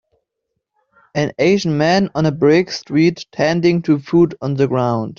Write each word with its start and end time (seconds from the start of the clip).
An 1.13 1.31
asian 1.37 1.77
man 1.77 2.09
on 2.15 2.25
a 2.25 2.31
brick 2.31 2.71
street 2.71 3.27
tending 3.31 3.83
to 3.83 3.99
food 3.99 4.35
on 4.41 4.55
the 4.55 4.67
ground. 4.67 5.09